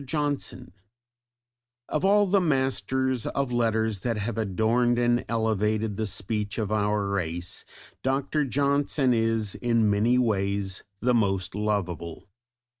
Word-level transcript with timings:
JOHNSON 0.03 0.73
Of 1.87 2.03
all 2.03 2.25
the 2.25 2.41
Masters 2.41 3.27
of 3.27 3.51
letters 3.53 3.99
that 3.99 4.17
have 4.17 4.35
adorned 4.35 4.97
and 4.97 5.23
elevated 5.29 5.95
the 5.95 6.07
speech 6.07 6.57
of 6.57 6.71
our 6.71 7.05
race 7.05 7.63
Dr. 8.01 8.43
Johnson 8.43 9.13
is 9.13 9.53
in 9.53 9.91
many 9.91 10.17
ways 10.17 10.81
the 11.01 11.13
most 11.13 11.53
lovable. 11.53 12.27